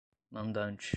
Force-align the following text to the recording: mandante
mandante 0.31 0.89